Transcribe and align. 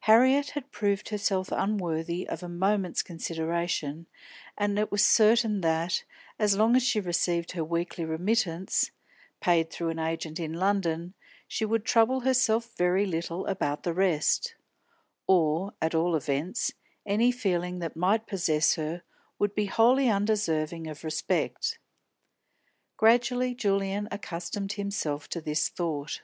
Harriet 0.00 0.50
had 0.50 0.70
proved 0.70 1.08
herself 1.08 1.48
unworthy 1.50 2.28
of 2.28 2.42
a 2.42 2.48
moment's 2.50 3.02
consideration, 3.02 4.06
and 4.58 4.78
it 4.78 4.92
was 4.92 5.02
certain 5.02 5.62
that, 5.62 6.04
as 6.38 6.54
long 6.54 6.76
as 6.76 6.82
she 6.82 7.00
received 7.00 7.52
her 7.52 7.64
weekly 7.64 8.04
remittance 8.04 8.90
paid 9.40 9.70
through 9.70 9.88
an 9.88 9.98
agent 9.98 10.38
in 10.38 10.52
London, 10.52 11.14
she 11.48 11.64
would 11.64 11.86
trouble 11.86 12.20
herself 12.20 12.74
very 12.76 13.06
little 13.06 13.46
about 13.46 13.82
the 13.82 13.94
rest; 13.94 14.54
or, 15.26 15.72
at 15.80 15.94
all 15.94 16.14
events, 16.14 16.72
any 17.06 17.32
feeling 17.32 17.78
that 17.78 17.96
might 17.96 18.26
possess 18.26 18.74
her 18.74 19.02
would 19.38 19.54
be 19.54 19.64
wholly 19.64 20.10
undeserving 20.10 20.88
of 20.88 21.02
respect. 21.02 21.78
Gradually 22.98 23.54
Julian 23.54 24.08
accustomed 24.10 24.72
himself 24.74 25.26
to 25.30 25.40
this 25.40 25.70
thought. 25.70 26.20